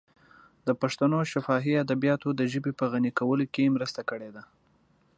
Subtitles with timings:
[0.67, 4.43] د پښتنو شفاهي ادبیاتو د ژبې په غني کولو کې مرسته کړې ده.